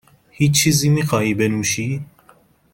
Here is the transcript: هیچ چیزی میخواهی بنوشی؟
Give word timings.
هیچ 0.31 0.63
چیزی 0.63 0.89
میخواهی 0.89 1.33
بنوشی؟ 1.33 2.01